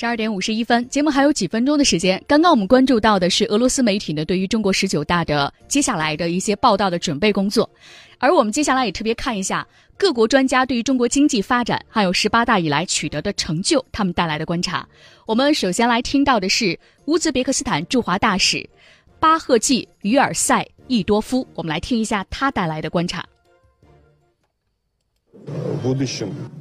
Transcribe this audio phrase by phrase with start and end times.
[0.00, 2.24] 十二点五十一分，节目还有几分钟的时间。
[2.26, 7.68] 刚刚我们关注到的是俄罗斯媒体呢对于中国十九大的接下来的一些报道的准备工作，
[8.16, 9.68] 而我们接下来也特别看一下
[9.98, 14.88] 各国专家对于中国经济发展还有十八大以来取得的成就他们带来的观察。
[15.26, 18.66] 我们首先来听到的是乌兹别克斯坦驻华大使
[19.18, 23.22] 巴赫季于尔塞易多夫，我们来听一下他带来的观察。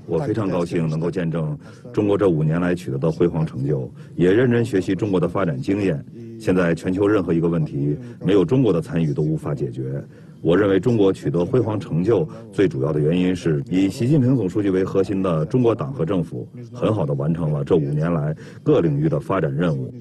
[0.09, 1.58] 我非常高兴能够见证
[1.94, 6.04] 中国这五年来取得的辉煌成就，也认真学习中国的发展经验。
[6.40, 10.04] 现在全球任何一个问题没有中国的参与都无法解决。
[10.41, 19.94] 我认为中国取得辉煌成就最主要的原因是以习近平总书记为核心的中国党和政府很好的完成了这五年来各领域的发展任务。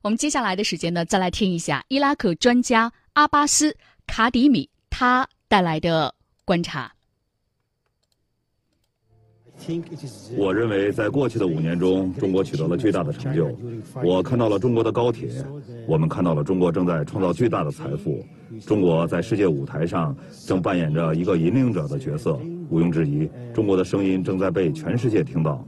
[0.00, 3.76] 我们接下来的时间呢，再来听一下伊拉克专家阿巴斯
[4.06, 6.14] 卡迪米他带来的
[6.46, 6.90] 观察。
[10.36, 13.50] 我认为，在过去的五年中，中国取得了巨大的成就。
[14.02, 15.28] 我看到了中国的高铁，
[15.86, 18.24] 我们看到了中国正在创造巨大的财富。
[18.66, 20.14] 中国在世界舞台上
[20.46, 22.38] 正扮演着一个引领者的角色。
[22.70, 25.64] 毋庸置疑，中国的声音正在被全世界听到。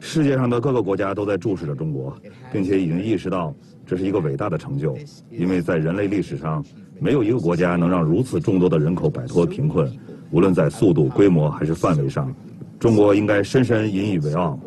[0.00, 2.16] 世界上的各个国家都在注视着中国，
[2.52, 3.54] 并且已经意识到
[3.86, 4.96] 这是一个伟大的成就，
[5.30, 6.64] 因为在人类历史上，
[6.98, 9.88] 没有一个国家能让如此众多的人口摆脱贫困。
[10.30, 12.34] 无论在速度、规模还是范围上，
[12.78, 14.58] 中国应该深深引以为傲。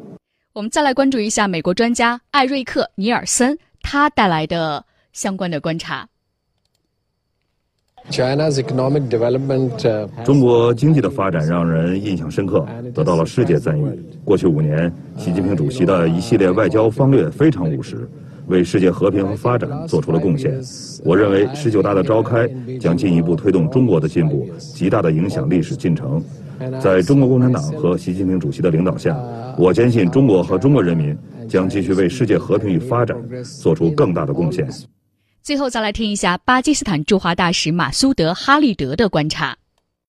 [0.53, 6.07] 我们再来关注一下美国专家艾瑞克·尼尔森他带来的相关的观察。
[10.25, 13.85] 中国经济的发展让人印象深刻，得到了世界赞誉。
[14.25, 18.09] 过去五年，习近平主席的一系列外交方略非常务实。
[18.49, 20.59] 为世界和平和发展做出了贡献。
[21.05, 22.47] 我认为十九大的召开
[22.79, 26.21] 将进一步推动中国的进步，极大的影响历史进程。
[26.81, 29.17] 在中国共产党和习近平主席的领导下，
[29.57, 34.67] 我坚信中国和中国人民将继续为世界和平与发展做出更大的贡献。
[35.41, 39.55] 最后，再来听一下巴基斯坦驻华大使马苏德·哈利德的观察。